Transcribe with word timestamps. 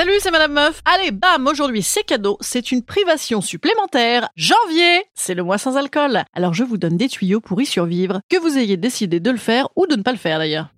Salut, 0.00 0.16
c'est 0.20 0.30
Madame 0.30 0.54
Meuf. 0.54 0.80
Allez, 0.86 1.10
bam, 1.10 1.46
aujourd'hui 1.46 1.82
c'est 1.82 2.04
cadeau, 2.04 2.38
c'est 2.40 2.72
une 2.72 2.82
privation 2.82 3.42
supplémentaire. 3.42 4.30
Janvier, 4.34 5.04
c'est 5.14 5.34
le 5.34 5.42
mois 5.42 5.58
sans 5.58 5.76
alcool. 5.76 6.22
Alors 6.32 6.54
je 6.54 6.64
vous 6.64 6.78
donne 6.78 6.96
des 6.96 7.06
tuyaux 7.06 7.40
pour 7.42 7.60
y 7.60 7.66
survivre, 7.66 8.22
que 8.30 8.38
vous 8.38 8.56
ayez 8.56 8.78
décidé 8.78 9.20
de 9.20 9.30
le 9.30 9.36
faire 9.36 9.68
ou 9.76 9.86
de 9.86 9.96
ne 9.96 10.02
pas 10.02 10.12
le 10.12 10.16
faire 10.16 10.38
d'ailleurs. 10.38 10.68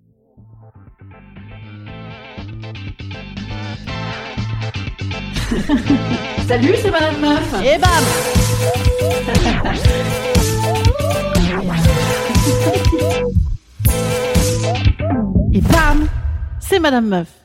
Salut, 6.45 6.73
c'est 6.81 6.91
Madame 6.91 7.21
Meuf. 7.21 7.53
Et 7.63 7.77
bam 7.77 8.03
Et 15.53 15.61
bam 15.61 16.09
C'est 16.59 16.79
Madame 16.79 17.07
Meuf. 17.07 17.42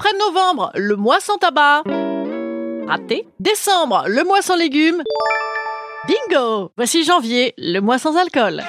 Après 0.00 0.16
novembre, 0.16 0.72
le 0.76 0.96
mois 0.96 1.20
sans 1.20 1.36
tabac. 1.36 1.82
Raté. 2.88 3.28
Décembre, 3.38 4.04
le 4.06 4.24
mois 4.24 4.40
sans 4.40 4.56
légumes. 4.56 5.02
Bingo 6.08 6.72
Voici 6.78 7.04
janvier, 7.04 7.52
le 7.58 7.80
mois 7.80 7.98
sans 7.98 8.16
alcool. 8.16 8.62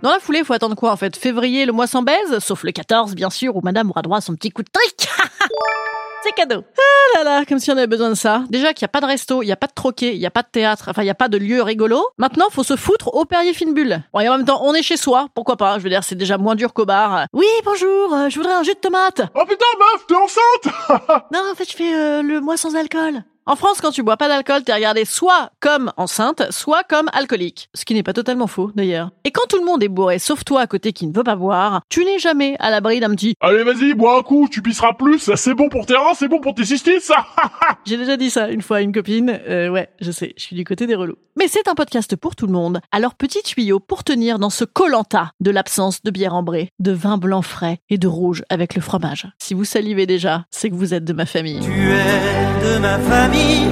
Dans 0.00 0.12
la 0.12 0.20
foulée, 0.20 0.44
faut 0.44 0.52
attendre 0.52 0.76
quoi 0.76 0.92
en 0.92 0.96
fait? 0.96 1.16
Février, 1.16 1.66
le 1.66 1.72
mois 1.72 1.88
sans 1.88 2.02
baise? 2.02 2.38
Sauf 2.38 2.62
le 2.62 2.70
14, 2.70 3.16
bien 3.16 3.30
sûr, 3.30 3.56
où 3.56 3.62
madame 3.62 3.90
aura 3.90 4.02
droit 4.02 4.18
à 4.18 4.20
son 4.20 4.36
petit 4.36 4.50
coup 4.50 4.62
de 4.62 4.70
trick 4.70 5.08
C'est 6.22 6.32
cadeau 6.32 6.62
Ah 6.76 7.18
là 7.18 7.24
là, 7.24 7.44
comme 7.46 7.58
si 7.58 7.70
on 7.70 7.76
avait 7.76 7.86
besoin 7.86 8.10
de 8.10 8.14
ça. 8.14 8.44
Déjà 8.50 8.74
qu'il 8.74 8.84
n'y 8.84 8.90
a 8.90 8.92
pas 8.92 9.00
de 9.00 9.06
resto, 9.06 9.42
il 9.42 9.46
n'y 9.46 9.52
a 9.52 9.56
pas 9.56 9.66
de 9.66 9.72
troquet, 9.72 10.14
il 10.14 10.18
n'y 10.18 10.26
a 10.26 10.30
pas 10.30 10.42
de 10.42 10.48
théâtre, 10.52 10.88
enfin 10.90 11.00
il 11.02 11.06
n'y 11.06 11.10
a 11.10 11.14
pas 11.14 11.28
de 11.28 11.38
lieu 11.38 11.62
rigolo. 11.62 12.02
Maintenant, 12.18 12.46
faut 12.50 12.62
se 12.62 12.76
foutre 12.76 13.14
au 13.14 13.24
Perrier 13.24 13.54
Fine 13.54 13.72
Bulle. 13.72 14.02
Bon, 14.12 14.20
et 14.20 14.28
en 14.28 14.36
même 14.36 14.46
temps, 14.46 14.60
on 14.62 14.74
est 14.74 14.82
chez 14.82 14.98
soi, 14.98 15.28
pourquoi 15.34 15.56
pas? 15.56 15.78
Je 15.78 15.82
veux 15.84 15.88
dire, 15.88 16.04
c'est 16.04 16.14
déjà 16.16 16.36
moins 16.36 16.56
dur 16.56 16.74
qu'au 16.74 16.84
bar. 16.84 17.26
Oui, 17.32 17.46
bonjour, 17.64 18.12
euh, 18.14 18.28
je 18.28 18.36
voudrais 18.36 18.52
un 18.52 18.62
jus 18.62 18.74
de 18.74 18.78
tomate. 18.80 19.22
Oh 19.34 19.44
putain, 19.48 19.64
meuf, 19.78 20.06
t'es 20.06 20.14
enceinte 20.14 21.22
Non, 21.32 21.40
en 21.50 21.54
fait, 21.54 21.70
je 21.70 21.76
fais 21.76 21.94
euh, 21.94 22.22
le 22.22 22.40
mois 22.40 22.58
sans 22.58 22.76
alcool. 22.76 23.22
En 23.50 23.56
France, 23.56 23.80
quand 23.80 23.90
tu 23.90 24.04
bois 24.04 24.16
pas 24.16 24.28
d'alcool, 24.28 24.62
t'es 24.62 24.72
regardé 24.72 25.04
soit 25.04 25.50
comme 25.58 25.92
enceinte, 25.96 26.52
soit 26.52 26.84
comme 26.84 27.08
alcoolique. 27.12 27.68
Ce 27.74 27.84
qui 27.84 27.94
n'est 27.94 28.04
pas 28.04 28.12
totalement 28.12 28.46
faux, 28.46 28.70
d'ailleurs. 28.76 29.10
Et 29.24 29.32
quand 29.32 29.48
tout 29.48 29.58
le 29.58 29.64
monde 29.64 29.82
est 29.82 29.88
bourré, 29.88 30.20
sauf 30.20 30.44
toi 30.44 30.60
à 30.60 30.68
côté 30.68 30.92
qui 30.92 31.04
ne 31.04 31.12
veut 31.12 31.24
pas 31.24 31.34
boire, 31.34 31.82
tu 31.88 32.04
n'es 32.04 32.20
jamais 32.20 32.54
à 32.60 32.70
l'abri 32.70 33.00
d'un 33.00 33.10
petit 33.10 33.34
Allez, 33.40 33.64
vas-y, 33.64 33.94
bois 33.94 34.16
un 34.16 34.22
coup, 34.22 34.46
tu 34.48 34.62
pisseras 34.62 34.92
plus, 34.92 35.18
ça 35.18 35.34
c'est 35.34 35.54
bon 35.54 35.68
pour 35.68 35.84
tes 35.84 35.96
reins, 35.96 36.14
c'est 36.14 36.28
bon 36.28 36.38
pour 36.38 36.54
tes 36.54 36.64
cystis, 36.64 37.00
ça 37.00 37.26
J'ai 37.86 37.96
déjà 37.96 38.16
dit 38.16 38.30
ça 38.30 38.50
une 38.50 38.62
fois 38.62 38.76
à 38.76 38.80
une 38.82 38.92
copine. 38.92 39.40
Euh, 39.48 39.68
ouais, 39.68 39.88
je 40.00 40.12
sais, 40.12 40.32
je 40.36 40.44
suis 40.44 40.54
du 40.54 40.62
côté 40.62 40.86
des 40.86 40.94
relous. 40.94 41.18
Mais 41.36 41.48
c'est 41.48 41.66
un 41.66 41.74
podcast 41.74 42.14
pour 42.14 42.36
tout 42.36 42.46
le 42.46 42.52
monde. 42.52 42.80
Alors 42.92 43.16
petit 43.16 43.42
tuyau 43.42 43.80
pour 43.80 44.04
tenir 44.04 44.38
dans 44.38 44.50
ce 44.50 44.64
colanta 44.64 45.32
de 45.40 45.50
l'absence 45.50 46.04
de 46.04 46.12
bière 46.12 46.36
ambrée, 46.36 46.68
de 46.78 46.92
vin 46.92 47.18
blanc 47.18 47.42
frais 47.42 47.80
et 47.88 47.98
de 47.98 48.06
rouge 48.06 48.44
avec 48.48 48.76
le 48.76 48.80
fromage. 48.80 49.26
Si 49.40 49.54
vous 49.54 49.64
salivez 49.64 50.06
déjà, 50.06 50.44
c'est 50.52 50.70
que 50.70 50.76
vous 50.76 50.94
êtes 50.94 51.04
de 51.04 51.12
ma 51.12 51.26
famille. 51.26 51.58
Tu 51.58 51.90
es 51.90 52.49
de 52.62 52.78
ma 52.78 52.98
famille, 52.98 53.66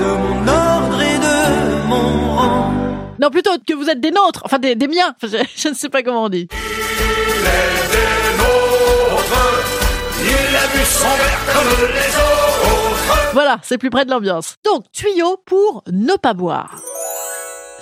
de 0.00 0.10
mon 0.22 0.48
ordre 0.48 1.00
et 1.02 1.18
de 1.18 1.86
mon 1.88 2.36
rang. 2.36 2.72
Non, 3.18 3.30
plutôt 3.30 3.50
que 3.66 3.74
vous 3.74 3.88
êtes 3.88 4.00
des 4.00 4.10
nôtres, 4.10 4.42
enfin 4.44 4.58
des, 4.58 4.74
des 4.74 4.88
miens. 4.88 5.14
Je, 5.22 5.36
je 5.56 5.68
ne 5.68 5.74
sais 5.74 5.88
pas 5.88 6.02
comment 6.02 6.24
on 6.24 6.28
dit. 6.28 6.48
Il 10.24 10.56
a 10.56 10.66
vu 10.66 10.84
son 10.84 11.08
verre 11.08 11.40
comme 11.52 11.68
les 11.88 12.14
autres. 12.16 13.32
Voilà, 13.32 13.58
c'est 13.62 13.78
plus 13.78 13.90
près 13.90 14.04
de 14.04 14.10
l'ambiance. 14.10 14.56
Donc, 14.64 14.84
tuyau 14.92 15.38
pour 15.46 15.82
ne 15.90 16.14
pas 16.14 16.34
boire. 16.34 16.80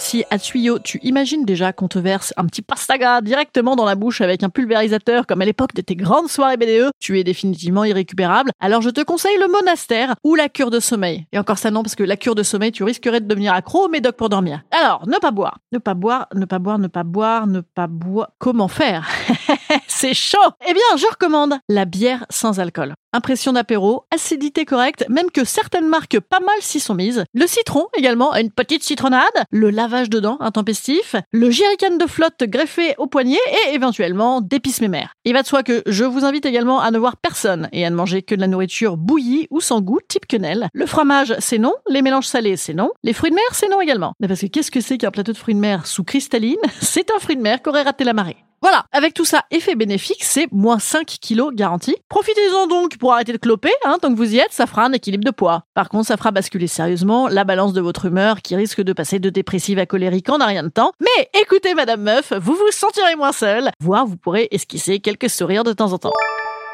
Si 0.01 0.25
à 0.31 0.39
tuyau, 0.39 0.79
tu 0.79 0.99
imagines 1.03 1.45
déjà 1.45 1.75
qu'on 1.75 1.87
te 1.87 1.99
verse 1.99 2.33
un 2.39 2.47
petit 2.47 2.63
pastaga 2.63 3.21
directement 3.21 3.77
dans 3.77 3.85
la 3.85 3.95
bouche 3.95 4.23
avec 4.23 4.43
un 4.43 4.49
pulvérisateur 4.49 5.27
comme 5.27 5.43
à 5.43 5.45
l'époque 5.45 5.75
de 5.75 5.83
tes 5.83 5.95
grandes 5.95 6.29
soirées 6.29 6.57
BDE, 6.57 6.91
tu 6.99 7.21
es 7.21 7.23
définitivement 7.23 7.85
irrécupérable. 7.85 8.51
Alors 8.61 8.81
je 8.81 8.89
te 8.89 9.03
conseille 9.03 9.37
le 9.39 9.47
monastère 9.49 10.15
ou 10.25 10.35
la 10.35 10.49
cure 10.49 10.71
de 10.71 10.81
sommeil. 10.81 11.27
Et 11.33 11.39
encore 11.39 11.59
ça 11.59 11.71
non, 11.71 11.83
parce 11.83 11.95
que 11.95 12.03
la 12.03 12.17
cure 12.17 12.35
de 12.35 12.43
sommeil, 12.43 12.73
tu 12.73 12.83
risquerais 12.83 13.21
de 13.21 13.27
devenir 13.27 13.53
accro 13.53 13.85
au 13.85 13.89
médoc 13.89 14.17
pour 14.17 14.31
dormir. 14.31 14.63
Alors, 14.71 15.07
ne 15.07 15.19
pas 15.19 15.31
boire. 15.33 15.59
Ne 15.71 15.79
pas 15.79 15.95
boire, 15.95 16.29
ne 16.35 16.47
pas 16.47 16.59
boire, 16.59 16.79
ne 16.79 16.89
pas 16.89 17.05
boire, 17.05 17.47
ne 17.47 17.61
pas 17.61 17.87
boire. 17.87 18.31
Comment 18.39 18.69
faire? 18.69 19.07
C'est 19.89 20.15
chaud 20.15 20.39
Eh 20.69 20.73
bien, 20.73 20.83
je 20.97 21.07
recommande 21.07 21.59
la 21.69 21.85
bière 21.85 22.27
sans 22.31 22.61
alcool. 22.61 22.95
Impression 23.13 23.53
d'apéro, 23.53 24.05
acidité 24.15 24.65
correcte, 24.65 25.05
même 25.09 25.31
que 25.33 25.45
certaines 25.45 25.89
marques 25.89 26.21
pas 26.21 26.39
mal 26.39 26.55
s'y 26.61 26.79
sont 26.79 26.95
mises. 26.95 27.25
Le 27.35 27.47
citron 27.49 27.87
également, 27.97 28.35
une 28.37 28.53
petite 28.53 28.85
citronnade, 28.85 29.25
le 29.51 29.71
lavage 29.71 30.11
de 30.11 30.21
dents 30.21 30.39
intempestif, 30.41 31.17
le 31.33 31.51
jerrycan 31.51 31.97
de 31.97 32.07
flotte 32.07 32.45
greffé 32.45 32.95
au 32.99 33.09
poignet 33.09 33.39
et 33.67 33.75
éventuellement 33.75 34.41
d'épices 34.41 34.81
mémères. 34.81 35.15
Il 35.25 35.33
va 35.33 35.43
de 35.43 35.47
soi 35.49 35.65
que 35.65 35.83
je 35.87 36.05
vous 36.05 36.25
invite 36.25 36.47
également 36.47 36.81
à 36.81 36.93
ne 36.93 36.99
voir 36.99 37.17
personne 37.17 37.69
et 37.73 37.85
à 37.85 37.91
ne 37.91 37.97
manger 37.97 38.23
que 38.23 38.37
de 38.37 38.41
la 38.41 38.47
nourriture 38.47 38.97
bouillie 38.97 39.49
ou 39.51 39.61
sans 39.61 39.81
goût, 39.81 39.99
type 40.07 40.27
quenelle. 40.27 40.69
Le 40.73 40.87
fromage, 40.87 41.35
c'est 41.41 41.59
non. 41.59 41.75
Les 41.89 42.03
mélanges 42.03 42.27
salés, 42.27 42.57
c'est 42.57 42.75
non. 42.75 42.91
Les 43.03 43.13
fruits 43.13 43.31
de 43.31 43.37
mer, 43.37 43.45
c'est 43.53 43.69
non 43.69 43.81
également. 43.81 44.13
Mais 44.21 44.29
parce 44.29 44.41
que 44.41 44.47
qu'est-ce 44.47 44.71
que 44.71 44.81
c'est 44.81 44.99
qu'un 44.99 45.11
plateau 45.11 45.33
de 45.33 45.37
fruits 45.37 45.55
de 45.55 45.61
mer 45.61 45.87
sous 45.87 46.05
cristalline? 46.05 46.57
C'est 46.81 47.11
un 47.11 47.19
fruit 47.19 47.37
de 47.37 47.43
mer 47.43 47.63
qu'aurait 47.63 47.83
raté 47.83 48.05
la 48.05 48.13
marée. 48.13 48.37
Voilà, 48.63 48.85
avec 48.93 49.15
tout 49.15 49.25
ça, 49.25 49.45
effet 49.51 49.75
bénéfique, 49.75 50.23
c'est 50.23 50.47
moins 50.53 50.79
5 50.79 51.07
kilos 51.07 51.55
garanti. 51.55 51.97
Profitez-en 52.11 52.67
donc 52.67 52.99
pour 52.99 53.15
arrêter 53.15 53.33
de 53.33 53.39
cloper, 53.39 53.73
hein, 53.87 53.97
tant 54.03 54.13
que 54.13 54.19
vous 54.19 54.35
y 54.35 54.39
êtes, 54.39 54.53
ça 54.53 54.67
fera 54.67 54.85
un 54.85 54.93
équilibre 54.93 55.25
de 55.25 55.31
poids. 55.31 55.63
Par 55.73 55.89
contre, 55.89 56.09
ça 56.09 56.19
fera 56.19 56.31
basculer 56.31 56.67
sérieusement 56.67 57.29
la 57.29 57.45
balance 57.45 57.73
de 57.73 57.81
votre 57.81 58.05
humeur 58.05 58.43
qui 58.43 58.57
risque 58.57 58.83
de 58.83 58.93
passer 58.93 59.19
de 59.19 59.31
dépressive 59.31 59.79
à 59.79 59.87
colérique 59.87 60.29
en 60.29 60.43
un 60.43 60.47
rien 60.47 60.63
de 60.63 60.69
temps. 60.69 60.93
Mais 61.01 61.31
écoutez, 61.41 61.73
Madame 61.75 62.03
Meuf, 62.03 62.35
vous 62.39 62.53
vous 62.55 62.71
sentirez 62.71 63.17
moins 63.17 63.33
seul, 63.33 63.71
voire 63.81 64.05
vous 64.05 64.19
pourrez 64.19 64.49
esquisser 64.51 65.01
quelques 65.01 65.31
sourires 65.31 65.65
de 65.65 65.73
temps 65.73 65.95
en 65.95 65.99
temps. 65.99 66.13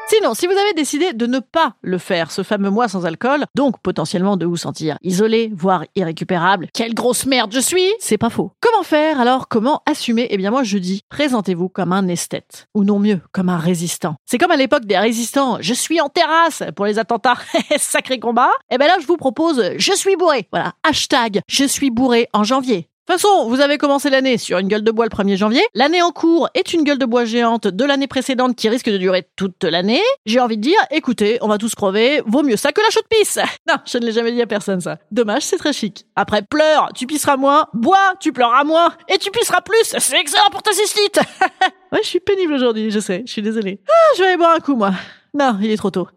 Sinon, 0.09 0.33
si 0.33 0.47
vous 0.47 0.53
avez 0.53 0.73
décidé 0.73 1.11
de 1.11 1.25
ne 1.25 1.39
pas 1.39 1.73
le 1.81 1.97
faire, 1.97 2.31
ce 2.31 2.41
fameux 2.41 2.69
mois 2.69 2.87
sans 2.87 3.05
alcool, 3.05 3.43
donc 3.55 3.75
potentiellement 3.81 4.37
de 4.37 4.45
vous 4.45 4.55
sentir 4.55 4.97
isolé, 5.03 5.51
voire 5.53 5.83
irrécupérable, 5.95 6.69
quelle 6.73 6.93
grosse 6.93 7.25
merde 7.25 7.51
je 7.53 7.59
suis, 7.59 7.93
c'est 7.99 8.17
pas 8.17 8.29
faux. 8.29 8.51
Comment 8.77 8.83
faire 8.89 9.19
alors 9.19 9.47
Comment 9.47 9.81
assumer? 9.87 10.27
Eh 10.29 10.37
bien 10.37 10.51
moi 10.51 10.61
je 10.61 10.77
dis, 10.77 11.01
présentez-vous 11.09 11.67
comme 11.67 11.91
un 11.93 12.07
esthète, 12.07 12.67
ou 12.75 12.83
non 12.83 12.99
mieux, 12.99 13.19
comme 13.31 13.49
un 13.49 13.57
résistant. 13.57 14.17
C'est 14.23 14.37
comme 14.37 14.51
à 14.51 14.55
l'époque 14.55 14.85
des 14.85 14.99
résistants, 14.99 15.57
je 15.61 15.73
suis 15.73 15.99
en 15.99 16.09
terrasse 16.09 16.61
pour 16.75 16.85
les 16.85 16.99
attentats, 16.99 17.39
sacré 17.79 18.19
combat. 18.19 18.51
Eh 18.69 18.77
ben 18.77 18.85
là 18.85 18.97
je 19.01 19.07
vous 19.07 19.17
propose, 19.17 19.71
je 19.77 19.93
suis 19.93 20.15
bourré. 20.15 20.47
Voilà, 20.51 20.73
hashtag, 20.83 21.39
je 21.47 21.63
suis 21.63 21.89
bourré 21.89 22.27
en 22.33 22.43
janvier. 22.43 22.87
De 23.07 23.13
toute 23.13 23.21
façon, 23.21 23.47
vous 23.47 23.61
avez 23.61 23.77
commencé 23.77 24.09
l'année 24.09 24.37
sur 24.37 24.57
une 24.57 24.67
gueule 24.67 24.83
de 24.83 24.91
bois 24.91 25.05
le 25.05 25.09
1er 25.09 25.37
janvier. 25.37 25.61
L'année 25.73 26.01
en 26.01 26.11
cours 26.11 26.49
est 26.53 26.73
une 26.73 26.83
gueule 26.83 26.97
de 26.97 27.05
bois 27.05 27.23
géante 27.23 27.65
de 27.65 27.85
l'année 27.85 28.05
précédente 28.05 28.57
qui 28.57 28.67
risque 28.67 28.89
de 28.89 28.97
durer 28.97 29.25
toute 29.37 29.63
l'année. 29.63 30.01
J'ai 30.25 30.41
envie 30.41 30.57
de 30.57 30.61
dire, 30.61 30.79
écoutez, 30.91 31.37
on 31.39 31.47
va 31.47 31.57
tous 31.57 31.73
crever, 31.73 32.21
vaut 32.25 32.43
mieux 32.43 32.57
ça 32.57 32.73
que 32.73 32.81
la 32.81 32.89
chaude 32.89 33.05
pisse. 33.09 33.39
Non, 33.69 33.75
je 33.85 33.97
ne 33.97 34.05
l'ai 34.05 34.11
jamais 34.11 34.33
dit 34.33 34.41
à 34.41 34.45
personne 34.45 34.81
ça. 34.81 34.97
Dommage, 35.11 35.43
c'est 35.43 35.55
très 35.57 35.71
chic. 35.71 36.05
Après, 36.17 36.41
pleure, 36.41 36.89
tu 36.93 37.07
pisseras 37.07 37.37
moins, 37.37 37.67
bois, 37.73 38.15
tu 38.19 38.33
pleureras 38.33 38.65
moins, 38.65 38.93
et 39.07 39.17
tu 39.17 39.31
pisseras 39.31 39.61
plus, 39.61 39.95
c'est 39.97 40.19
excellent 40.19 40.49
pour 40.51 40.61
ta 40.61 40.73
cystite. 40.73 41.19
ouais, 41.93 41.99
je 42.03 42.07
suis 42.07 42.19
pénible 42.19 42.53
aujourd'hui, 42.53 42.91
je 42.91 42.99
sais, 42.99 43.23
je 43.25 43.31
suis 43.31 43.41
désolée. 43.41 43.79
Ah, 43.87 44.15
je 44.17 44.21
vais 44.21 44.27
aller 44.27 44.37
boire 44.37 44.53
un 44.53 44.59
coup, 44.59 44.75
moi. 44.75 44.91
Non, 45.33 45.57
il 45.61 45.71
est 45.71 45.77
trop 45.77 45.91
tôt. 45.91 46.09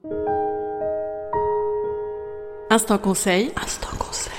Instant 2.69 2.99
conseil. 2.99 3.53
Instant 3.63 3.97
conseil. 3.97 4.33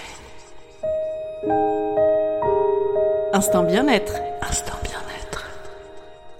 Instant 3.33 3.63
bien-être. 3.63 4.13
Instant 4.41 4.75
bien-être. 4.83 5.49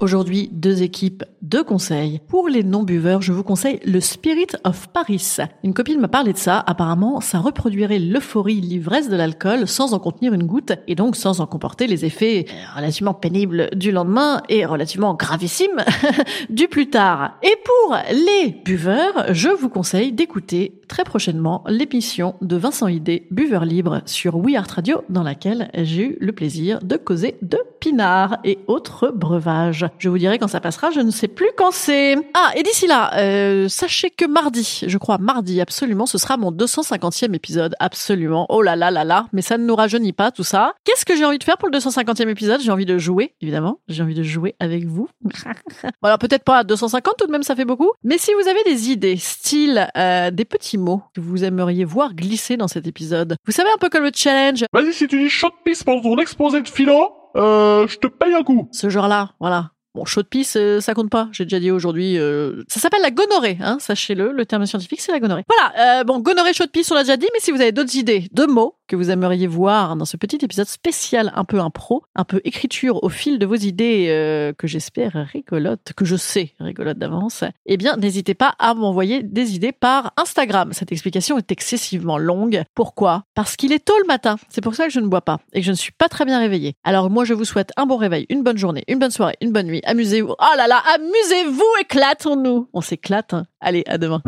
Aujourd'hui, 0.01 0.49
deux 0.51 0.83
équipes, 0.83 1.23
deux 1.51 1.63
conseils. 1.65 2.21
Pour 2.29 2.47
les 2.47 2.63
non-buveurs, 2.63 3.21
je 3.21 3.33
vous 3.33 3.43
conseille 3.43 3.81
le 3.83 3.99
Spirit 3.99 4.47
of 4.63 4.87
Paris. 4.87 5.35
Une 5.65 5.73
copine 5.73 5.99
m'a 5.99 6.07
parlé 6.07 6.31
de 6.31 6.37
ça. 6.37 6.63
Apparemment, 6.65 7.19
ça 7.19 7.39
reproduirait 7.39 7.99
l'euphorie, 7.99 8.61
l'ivresse 8.61 9.09
de 9.09 9.17
l'alcool 9.17 9.67
sans 9.67 9.93
en 9.93 9.99
contenir 9.99 10.33
une 10.33 10.45
goutte 10.45 10.71
et 10.87 10.95
donc 10.95 11.17
sans 11.17 11.41
en 11.41 11.47
comporter 11.47 11.87
les 11.87 12.05
effets 12.05 12.45
relativement 12.73 13.13
pénibles 13.13 13.69
du 13.75 13.91
lendemain 13.91 14.41
et 14.47 14.65
relativement 14.65 15.13
gravissimes 15.13 15.83
du 16.49 16.69
plus 16.69 16.89
tard. 16.89 17.33
Et 17.43 17.55
pour 17.65 17.97
les 18.11 18.55
buveurs, 18.63 19.33
je 19.33 19.49
vous 19.49 19.69
conseille 19.69 20.13
d'écouter 20.13 20.79
très 20.87 21.03
prochainement 21.03 21.65
l'émission 21.67 22.35
de 22.39 22.55
Vincent 22.55 22.87
Idé, 22.87 23.27
Buveur 23.29 23.65
Libre, 23.65 24.03
sur 24.05 24.37
We 24.37 24.55
Art 24.55 24.69
Radio, 24.73 25.03
dans 25.09 25.23
laquelle 25.23 25.69
j'ai 25.73 26.11
eu 26.11 26.17
le 26.21 26.31
plaisir 26.31 26.79
de 26.81 26.95
causer 26.95 27.35
de 27.41 27.57
pinard 27.81 28.37
et 28.45 28.59
autres 28.67 29.11
breuvages. 29.13 29.87
Je 29.97 30.07
vous 30.07 30.17
dirai 30.17 30.37
quand 30.37 30.47
ça 30.47 30.61
passera, 30.61 30.91
je 30.91 31.01
ne 31.01 31.11
sais 31.11 31.27
plus 31.27 31.49
quand 31.57 31.71
c'est. 31.71 32.15
Ah, 32.33 32.51
et 32.55 32.63
d'ici 32.63 32.87
là, 32.87 33.11
euh, 33.17 33.67
sachez 33.67 34.11
que 34.11 34.25
mardi, 34.25 34.81
je 34.85 34.97
crois 34.97 35.17
mardi, 35.17 35.59
absolument, 35.59 36.05
ce 36.05 36.17
sera 36.17 36.37
mon 36.37 36.51
250e 36.51 37.33
épisode, 37.33 37.75
absolument. 37.79 38.45
Oh 38.49 38.61
là 38.61 38.75
là 38.75 38.91
là 38.91 39.03
là, 39.03 39.27
mais 39.33 39.41
ça 39.41 39.57
ne 39.57 39.65
nous 39.65 39.75
rajeunit 39.75 40.13
pas 40.13 40.31
tout 40.31 40.43
ça. 40.43 40.75
Qu'est-ce 40.85 41.05
que 41.05 41.15
j'ai 41.15 41.25
envie 41.25 41.39
de 41.39 41.43
faire 41.43 41.57
pour 41.57 41.69
le 41.69 41.77
250e 41.77 42.29
épisode? 42.29 42.61
J'ai 42.61 42.71
envie 42.71 42.85
de 42.85 42.99
jouer, 42.99 43.33
évidemment. 43.41 43.79
J'ai 43.87 44.03
envie 44.03 44.15
de 44.15 44.23
jouer 44.23 44.55
avec 44.59 44.85
vous. 44.85 45.09
alors 46.03 46.19
peut-être 46.19 46.43
pas 46.43 46.59
à 46.59 46.63
250, 46.63 47.15
tout 47.17 47.25
de 47.25 47.31
même 47.31 47.43
ça 47.43 47.55
fait 47.55 47.65
beaucoup. 47.65 47.91
Mais 48.03 48.19
si 48.19 48.31
vous 48.39 48.47
avez 48.47 48.63
des 48.63 48.91
idées, 48.91 49.17
style 49.17 49.89
euh, 49.97 50.29
des 50.29 50.45
petits 50.45 50.77
mots 50.77 51.01
que 51.15 51.21
vous 51.21 51.43
aimeriez 51.43 51.83
voir 51.83 52.13
glisser 52.13 52.57
dans 52.57 52.67
cet 52.67 52.85
épisode, 52.85 53.35
vous 53.45 53.51
savez 53.51 53.69
un 53.73 53.79
peu 53.79 53.89
comme 53.89 54.03
le 54.03 54.11
challenge, 54.13 54.65
Vas-y, 54.71 54.93
si 54.93 55.07
tu 55.07 55.17
dis 55.17 55.33
pisse 55.65 55.83
pendant 55.83 56.01
ton 56.01 56.17
exposé 56.19 56.61
de 56.61 56.67
philo, 56.67 57.20
euh, 57.35 57.87
je 57.87 57.97
te 57.97 58.07
paye 58.07 58.33
un 58.33 58.43
coup. 58.43 58.67
ce 58.71 58.89
genre-là, 58.89 59.31
voilà. 59.39 59.71
Bon, 59.93 60.05
chaud 60.05 60.21
de 60.21 60.27
pisse, 60.27 60.55
euh, 60.55 60.79
ça 60.79 60.93
compte 60.93 61.09
pas. 61.09 61.27
J'ai 61.33 61.43
déjà 61.43 61.59
dit 61.59 61.69
aujourd'hui. 61.69 62.17
euh, 62.17 62.63
Ça 62.69 62.79
s'appelle 62.79 63.01
la 63.01 63.11
gonorrhée, 63.11 63.57
hein, 63.61 63.77
sachez-le. 63.81 64.31
Le 64.31 64.45
terme 64.45 64.65
scientifique, 64.65 65.01
c'est 65.01 65.11
la 65.11 65.19
gonorrhée. 65.19 65.43
Voilà. 65.49 65.99
euh, 65.99 66.03
bon, 66.05 66.19
gonorrhée, 66.19 66.53
chaud 66.53 66.63
de 66.65 66.69
pisse, 66.69 66.89
on 66.91 66.95
l'a 66.95 67.03
déjà 67.03 67.17
dit. 67.17 67.27
Mais 67.33 67.41
si 67.41 67.51
vous 67.51 67.59
avez 67.59 67.73
d'autres 67.73 67.95
idées 67.97 68.29
de 68.31 68.45
mots 68.45 68.77
que 68.91 68.97
vous 68.97 69.09
aimeriez 69.09 69.47
voir 69.47 69.95
dans 69.95 70.03
ce 70.03 70.17
petit 70.17 70.39
épisode 70.43 70.67
spécial, 70.67 71.31
un 71.33 71.45
peu 71.45 71.61
impro, 71.61 72.03
un 72.13 72.25
peu 72.25 72.41
écriture 72.43 73.01
au 73.05 73.07
fil 73.07 73.39
de 73.39 73.45
vos 73.45 73.55
idées, 73.55 74.07
euh, 74.09 74.51
que 74.51 74.67
j'espère 74.67 75.13
rigolotes, 75.31 75.93
que 75.95 76.03
je 76.03 76.17
sais 76.17 76.51
rigolotes 76.59 76.97
d'avance, 76.97 77.45
eh 77.65 77.77
bien, 77.77 77.95
n'hésitez 77.95 78.33
pas 78.33 78.53
à 78.59 78.73
m'envoyer 78.73 79.23
des 79.23 79.55
idées 79.55 79.71
par 79.71 80.11
Instagram. 80.17 80.73
Cette 80.73 80.91
explication 80.91 81.37
est 81.37 81.53
excessivement 81.53 82.17
longue. 82.17 82.63
Pourquoi? 82.75 83.23
Parce 83.33 83.55
qu'il 83.55 83.71
est 83.71 83.85
tôt 83.85 83.97
le 84.01 84.07
matin. 84.07 84.35
C'est 84.49 84.59
pour 84.59 84.75
ça 84.75 84.87
que 84.87 84.91
je 84.91 84.99
ne 84.99 85.07
bois 85.07 85.21
pas 85.21 85.39
et 85.53 85.61
que 85.61 85.65
je 85.65 85.71
ne 85.71 85.77
suis 85.77 85.93
pas 85.93 86.09
très 86.09 86.25
bien 86.25 86.39
réveillée. 86.39 86.73
Alors 86.83 87.09
moi, 87.09 87.23
je 87.23 87.33
vous 87.33 87.45
souhaite 87.45 87.71
un 87.77 87.85
bon 87.85 87.95
réveil, 87.95 88.25
une 88.27 88.43
bonne 88.43 88.57
journée, 88.57 88.83
une 88.89 88.99
bonne 88.99 89.11
soirée, 89.11 89.37
une 89.39 89.53
bonne 89.53 89.67
nuit. 89.67 89.81
Amusez-vous. 89.85 90.35
Oh 90.37 90.57
là 90.57 90.67
là, 90.67 90.83
amusez-vous, 90.95 91.63
éclatons-nous. 91.79 92.67
On 92.73 92.81
s'éclate. 92.81 93.33
hein. 93.35 93.45
Allez, 93.61 93.85
à 93.87 93.97
demain. 93.97 94.21